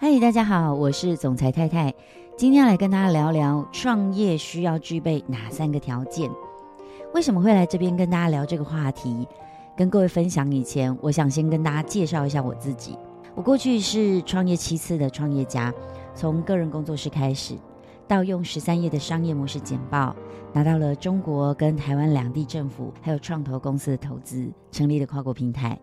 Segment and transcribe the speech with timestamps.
[0.00, 1.92] 嗨，大家好，我是总裁太太。
[2.36, 6.30] 今天来跟大家聊聊创业需要具备哪三个条件？
[7.12, 9.26] 为什么会来这边跟大家聊这个话题？
[9.76, 12.96] 跟各位分享以前，我想先跟大家介绍一下我自己。
[13.34, 15.74] 我过去是创业七次的创业家，
[16.14, 17.56] 从个人工作室开始，
[18.06, 20.14] 到用十三页的商业模式简报，
[20.52, 25.76] 拿到了中国跟台湾两地政府还有创投公司的投资，成立了跨国平台。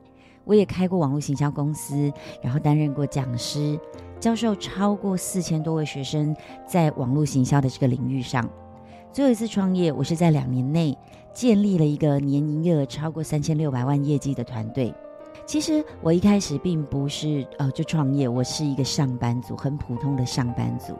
[0.45, 3.79] 我也开过网络行销公司，然后担任过讲师，
[4.20, 6.35] 教授超过四千多位学生
[6.67, 8.49] 在网络行销的这个领域上。
[9.12, 10.98] 最后一次创业，我是在两年内
[11.34, 14.94] 建立了一个年营业额超过三千六百万业绩的团队。
[15.45, 20.95] 其实我一开始并不是呃就创业，我是一个上班族，很普通的上班族。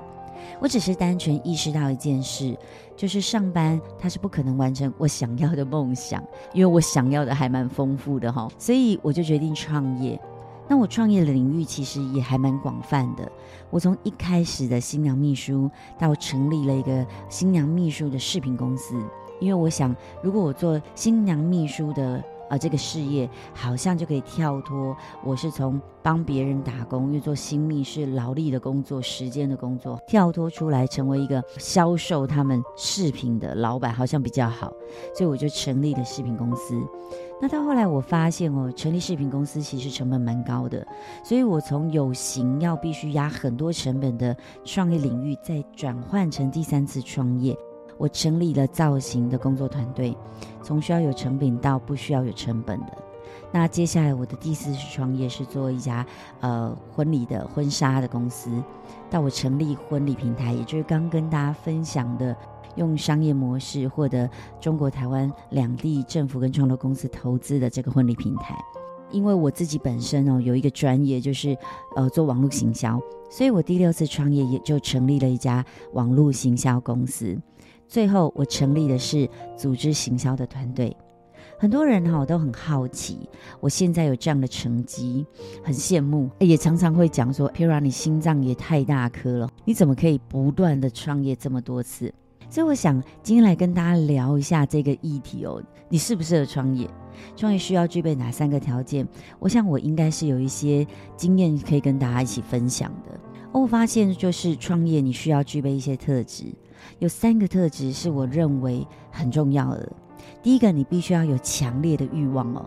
[0.59, 2.55] 我只是单纯意识到一件事，
[2.95, 10.20] 就是上班它是不可能完成我想要的梦想，因为我想要的还蛮丰富的哈，所以我就决定创业。
[10.67, 13.31] 那我创业的领域其实也还蛮广泛的，
[13.69, 18.95] 我从一开始的新娘秘书到成立了一个新娘秘书的视频公司，
[19.39, 22.23] 因为我想如果我做新娘秘书的。
[22.49, 34.71] 而这个事业好像就可以跳脱，我是从帮别人打工，因为做新密是劳力的工作、时间的工作，跳脱出来成为一个销售他们饰品的老板，好像比较好，
[35.16, 36.81] 所以我就成立了饰品公司。
[37.41, 40.85] 那到后来我发现哦，成立饰品公司其实成本蛮高的，
[41.23, 47.57] 所以我从有形要必须压很多成本的创业领域，再转换成第三次创业。
[47.97, 50.15] 我成立了造型的工作团队，
[50.61, 52.97] 从需要有成本到不需要有成本的。
[53.51, 56.05] 那接下来我的第四次创业是做一家
[56.41, 58.51] 呃婚礼的婚纱的公司，
[59.09, 62.35] 到我成立婚礼平台，也就是刚跟大家分享的，
[62.75, 64.29] 用商业模式获得
[64.59, 68.57] 中国台湾两地政府跟创投公司投资的这个婚礼平台。
[69.11, 71.55] 因为我自己本身哦有一个专业就是
[71.95, 77.38] 呃做网络行销，所以我第六次创业也就成立了一家网络行销公司。
[77.88, 80.96] 最后，我成立的是组织行销的团队。
[81.57, 83.29] 很多人哈都很好奇，
[83.62, 85.25] 我现在有这样的成绩，
[85.63, 92.13] 很羡慕，也常常会讲说：“Pira，你心脏也太大颗了，你怎么可以不断的创业这么多次？”
[92.50, 96.90] 所以我想今天来跟大家聊一下这个议题哦，你适不适合创业？
[97.38, 99.07] 创业需要具备哪三个条件？
[99.40, 100.85] 我想我应该是有一些
[101.16, 103.17] 经验可以跟大家一起分享的。
[103.53, 106.46] 我发现就是创业你需要具备一些特质。
[107.00, 109.91] 有三个特质是我认为很重要的。
[110.41, 112.66] 第一个，你必须要有强烈的欲望哦，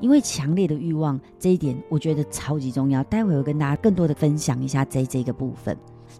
[0.00, 3.02] 因为强烈的欲望这一点，我觉得超级重要。
[3.04, 5.76] 待会我跟大家更多的分享一下这这个部分。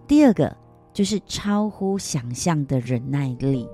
[0.06, 0.54] 第二个
[0.92, 3.68] 就是超乎想象的忍耐力，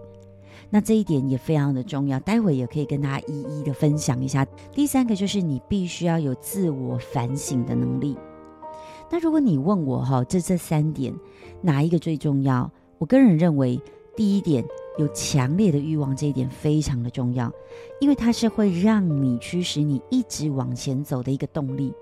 [0.70, 2.18] 那这一点也非常的重要。
[2.20, 4.44] 待会也可以跟大家一一的分享一下。
[4.72, 8.16] 第三个就是你必须要有自我反省的能力。
[9.10, 11.14] 那如果你问我哈，这这三点
[11.60, 12.70] 哪一个最重要？
[13.02, 13.82] 我个人认为，
[14.14, 14.64] 第一点
[14.96, 17.52] 有强烈的欲望，这一点非常的重要，
[17.98, 21.92] 因为它是会让你驱使你一直往前走的一个动力。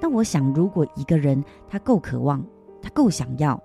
[0.00, 2.44] 那我想，如果一个人他够渴望，
[2.82, 3.62] 他够想要，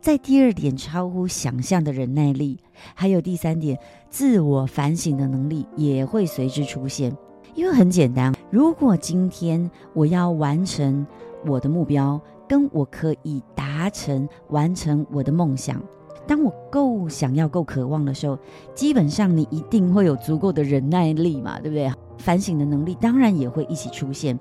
[0.00, 2.56] 在第二点超乎想象的忍耐力，
[2.94, 3.76] 还有第三点
[4.08, 7.12] 自我反省的能力也会随之出现。
[7.56, 11.04] 因为很简单，如果今天我要完成
[11.44, 15.82] 我的目标，跟我可以达成完成我的梦想，
[16.26, 18.38] 当我够想要、够渴望的时候，
[18.74, 21.92] 基本上你一定会有足够的忍耐力嘛，对不对？
[22.18, 24.38] 反省的能力当然也会一起出现，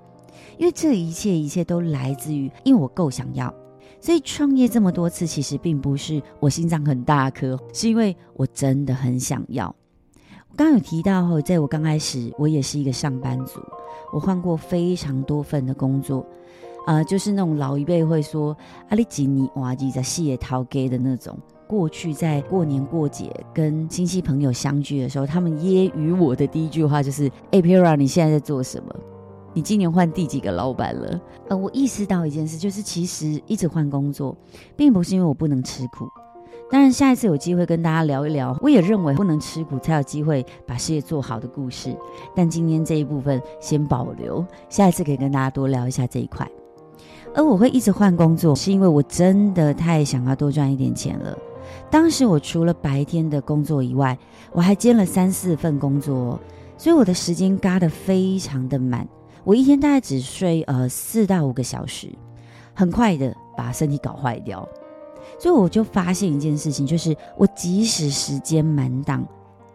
[0.58, 3.54] 因为这一切一切都来自于，因为我够想要。
[4.00, 9.68] 所以创业这么多次，其实并不是我心脏很大颗，是因为我真的很想要。
[10.50, 13.60] 我刚刚有提到，在我刚开始，我也是一个上班族，
[14.14, 16.26] 我换过非常多份的工作。
[16.88, 18.56] 啊、呃，就是那种老一辈会说
[18.88, 21.38] “阿里吉尼哇吉在细叶淘给”的那种。
[21.68, 28.96] 过去在过年过节跟亲戚朋友相聚的时候，他们揶揄我的第一句话就是：“哎，Pira，你现在在做什么？
[29.54, 34.34] 你今年换第几个老板了？”呃，我意识到一件事，就是其实一直换工作，
[34.78, 36.08] 并不是因为我不能吃苦。
[36.72, 41.94] 当然，下一次有机会跟大家聊一聊，我也认为不能吃苦才有机会把事业做好的故事。
[42.34, 46.50] 但今天这一部分先保留，下一次可以跟大家多聊一下这一块。
[47.38, 51.38] 而我会一直换工作，是因为我真的太想要多赚一点钱了。
[51.88, 54.18] 当时我除了白天的工作以外，
[54.52, 56.40] 我还兼了三四份工作，
[56.80, 59.08] 所以我的时间嘎得非常的满。
[59.44, 62.10] 我一天大概只睡呃四到五个小时，
[62.74, 64.68] 很快的把身体搞坏掉。
[65.38, 69.24] 所以我就发现一件事情，就是我即使时间满档，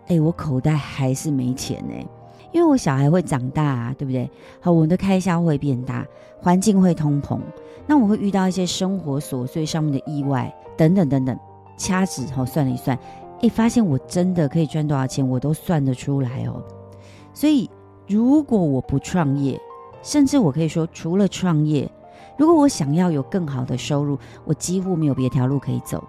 [0.09, 2.05] 哎，我口袋还是没钱哎。
[2.53, 4.31] 因为我小孩会长大啊，对不对？
[4.61, 6.07] 好，我们的开销会变大，
[6.41, 7.41] 环境会通膨，
[7.87, 11.39] 那我会遇到一些生活琐碎上面的意外，等等等等。
[11.79, 12.97] 掐指后算了一算，
[13.41, 16.63] 诶，发现我真的可以赚多少钱，我都算得出来哦。
[17.35, 17.69] 所以，
[18.07, 19.59] 如果我不创业，
[20.03, 21.91] 甚至我可以说，除了创业，
[22.37, 26.05] 如果我想要有更好的收入，我几乎没有别条路可以走。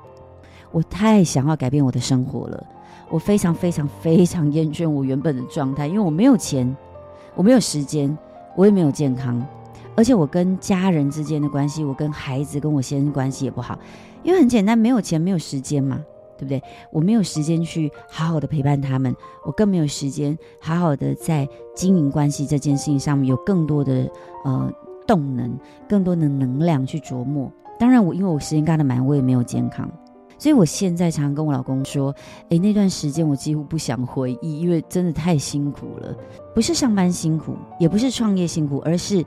[0.72, 2.63] 我太想要改变我的生活了，
[3.13, 6.75] 我非常非常非常厌倦我原本的状态，因为我没有钱，
[7.36, 8.18] 我没有时间，
[8.56, 9.39] 我也没有健康，
[9.95, 13.77] 而且我跟家人之间的关系，我跟孩子跟我先生关系也不好，
[14.24, 16.04] 因为很简单，没有钱，没有时间嘛。
[16.36, 16.62] 对不对？
[16.92, 24.09] 我没有时间去好好的陪伴他们，我更没有时间好好的在经营关系这件事情上面有更多的
[24.44, 24.74] 呃
[25.06, 25.56] 动能，
[25.88, 27.50] 更多的能量去琢磨。
[27.80, 29.88] 当然我，因为我时间干得满，我也没有健康，
[30.44, 32.13] 所以我现在常常跟我老公说
[32.51, 36.13] ：“诶，那段时间我几乎不想回忆，因为真的太辛苦了。
[36.54, 39.25] 不是上班辛苦，也不是创业辛苦，而是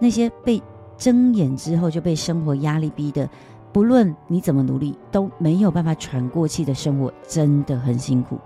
[0.00, 0.60] 那些被
[0.98, 3.30] 睁眼之后就被生活压力逼的。”
[3.72, 8.36] 不论你怎么努力，都没有办法喘过气的生活，真的很辛苦。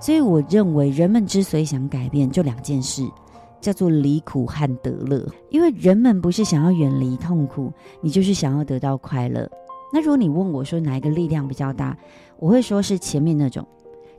[0.00, 3.08] 所以我认为，人们之所以想改变，就两件事，
[3.60, 5.24] 叫做离苦和得乐。
[5.50, 9.48] 因为人们不是想要远离痛苦，你就是想要得到快乐。
[9.92, 11.96] 那如果你问我说哪一个力量比较大，
[12.38, 13.66] 我会说是前面那种，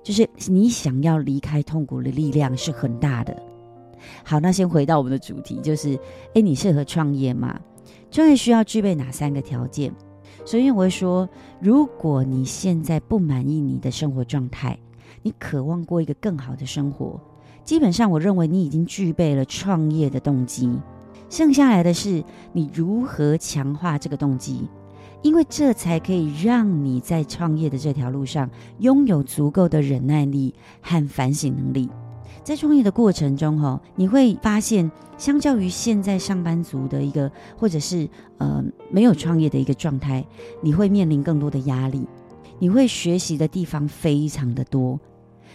[0.04, 3.36] 就是你想要离开痛苦的力量是很大的。
[4.24, 5.98] 好，那先回到我们的主题，就是，
[6.34, 7.60] 诶，你适合创业吗？
[8.10, 9.94] 创业需要具备哪三个条件？
[10.44, 11.30] 所以我会说，
[11.60, 14.78] 如果你现在不满意你的生活状态，
[15.22, 17.20] 你渴望过一个更好的生活，
[17.64, 20.80] 基本上我认为你已经具备了创业的动机。
[21.30, 24.68] 剩下来的是你如何强化这个动机，
[25.22, 28.50] 因为这才可以让你在创业的这条路上
[28.80, 31.90] 拥有足够的忍耐力和反省能力。
[32.44, 38.10] 在创业的过程中，哈，你会发现，相较于现在上班族的一个，或者是
[38.40, 40.26] 呃没有创业的一个状态，
[40.62, 42.08] 你会面临更多的压力，
[42.58, 45.00] 你会学习的地方非常的多。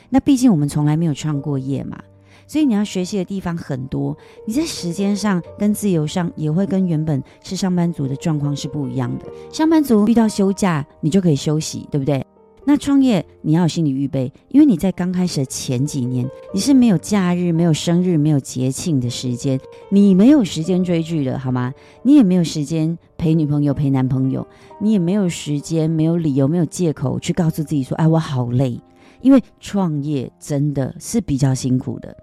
[0.08, 1.98] 那毕竟我们从来没有创过业嘛，
[2.46, 4.16] 所以你要学习的地方很多。
[4.46, 9.24] 你在时间上跟自由上也会跟原本是上班族的状况是不一样的。
[9.52, 12.24] 上班族遇到休假，你就可以休息，对不对？
[12.68, 21.72] 那创业你要有心理预备，因为你在刚开始的前几年，你是没有假日、没有生日、没有节庆的时间，你没有时间追剧的，好吗？
[22.02, 24.44] 你也没有时间陪女朋友、陪男朋友，
[24.80, 28.80] 你也没有时间、没有理由、没有借口去告诉自己说：“哎，我好累。”
[29.22, 32.16] 因为创业真的是比较辛苦的，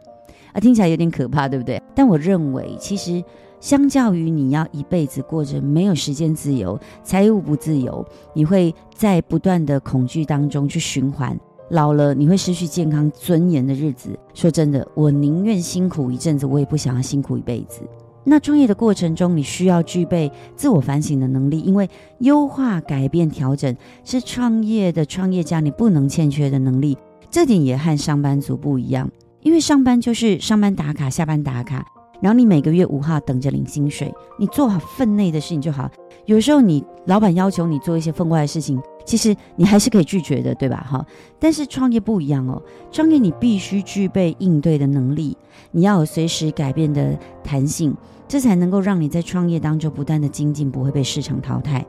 [0.53, 1.81] 啊，听起来有点可怕，对不对？
[1.93, 3.23] 但我认为，其实。
[3.59, 11.39] 相较于你要一辈子过着没有时间自由、财务不自由，你会在不断的恐惧当中去循环，
[11.69, 14.19] 老了你会失去健康尊严的日子。
[14.33, 17.83] 说真的，我宁愿辛苦一阵子，我也不想要辛苦一辈子。
[18.25, 21.89] 那创业的过程中，你需要具备自我反省的能力，因为
[22.19, 23.73] 优化、改变、调整
[24.03, 26.97] 是创业的创业家你不能欠缺的能力。
[27.31, 29.09] 这点也和上班族不一样，
[29.43, 31.85] 因为上班就是上班打卡，下班打卡。
[32.21, 35.91] 然后你每个月五号等着领薪水，你做好分内的事情就好。
[36.25, 40.87] 有时候你老板要求你做一些分外的事情，其实你还是可以拒绝的，对吧？
[40.89, 41.05] 哈，
[41.37, 42.61] 但是创业不一样哦，
[42.93, 45.35] 创业你必须具备应对的能力，
[45.71, 47.93] 你要有随时改变的弹性，
[48.25, 51.85] 这才能够让你在创业当中不断的精进，不会被市场淘汰。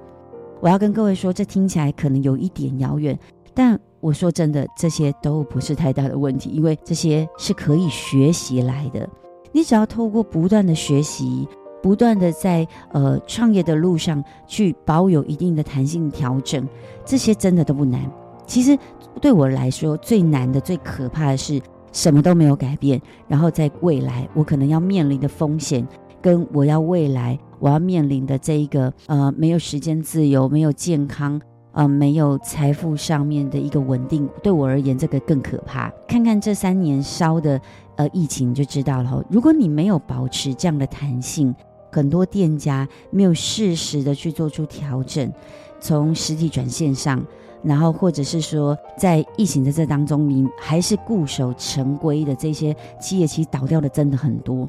[0.61, 3.17] 我要跟各位说，这听起来可能有一点遥远，
[3.55, 9.09] 但我说真的，这些都不是太大的问题，因为这些是可以学习来的。
[9.53, 11.49] 你只要透过不断的学习，
[11.83, 16.69] 不断的在呃创业的路上去保有一定的弹性调整，
[17.05, 18.11] 这些真的都不难。
[18.47, 18.77] 其实
[19.21, 21.61] 对我来说，最难的、最可怕的是
[21.93, 25.87] 什么都没有改变，然后在未来我可能要面临的风险，
[26.21, 31.41] 跟我要未来我要面临的这一个呃没有时间自由、没有健康、
[31.75, 35.93] 呃没有财富上面的一个稳定，对我而言这个更可怕。
[36.09, 37.61] 看看这三年烧的。
[37.97, 39.25] 呃，疫情就知道了。
[39.31, 41.55] 如果你没有保持这样的弹性，
[41.93, 45.33] 很多店家没有适时的去做出调整，
[45.79, 47.25] 从实体转线上，
[47.63, 54.67] 然后或者是说在疫情的这当中，你还是固守成规的这些企业，其实倒掉的真的很多。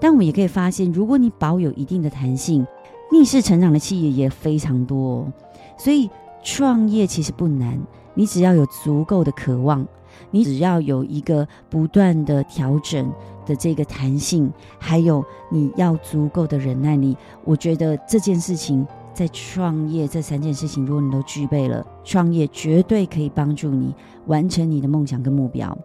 [0.00, 2.66] 但我们也可以发现，如果你保有一定的弹性，
[3.12, 5.32] 逆势成长的企业也非常多哦。
[5.76, 6.08] 所以
[6.42, 7.80] 创业其实不难，
[8.14, 9.86] 你只要有足够的渴望。
[10.30, 13.10] 你只要有一个不断的调整
[13.46, 23.94] 的这个弹性，还有你要足够的忍耐力，我觉得这件事情在创业这三件事情，如果你都具备了，创业绝对可以帮助你
[24.26, 25.76] 完成你的梦想跟目标。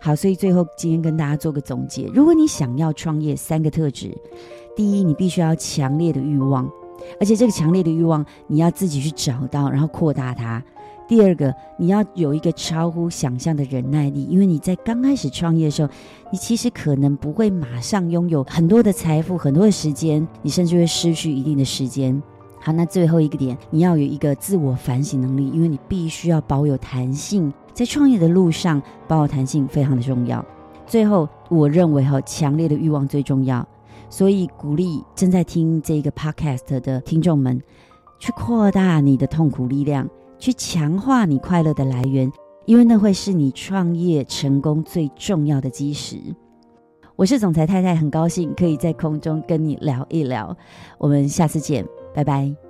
[0.00, 4.16] 好，所以最后今天跟大家做个总结：如果你想要创业，三个特质，
[4.76, 6.68] 第一，你必须要强烈的欲望，
[7.20, 10.62] 而且这个强烈的欲望，你要自己去找到，然后扩大它。
[11.06, 15.88] 第二个，你要有一个超乎想象的忍耐力，因为你在刚开始创业的时候，
[16.32, 22.22] 你其实可能不会马上拥有很多的财富、很多的时间，你甚至会失去一定的时间。
[22.58, 30.42] 好，那最后一个点，你要有一个自我反省能力，因为你必须要保有弹性，在创业的路上，保有弹性非常的重要。
[30.86, 33.66] 最后，我认为哈，强烈的欲望最重要，
[34.16, 37.60] 所以鼓励正在听这个 podcast 的听众们，
[38.20, 40.08] 去扩大你的痛苦力量。
[40.38, 42.30] 去强化你快乐的来源，
[42.64, 46.16] 因为那会是你创业成功最重要的基石。
[47.16, 50.56] 我是总裁太太，很高兴可以在空中跟你聊一聊。
[50.96, 52.63] 我们下次见，拜拜。